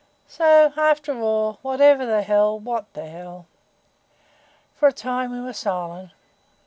[0.27, 3.45] So, after all, whatEVER the hell, WHAT the hell."
[4.75, 6.09] For a time we were silent.